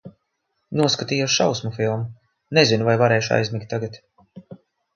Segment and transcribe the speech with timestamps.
[0.79, 2.09] Noskatījos šausmu filmu.
[2.61, 4.03] Nezinu, vai varēšu aizmigt tagad.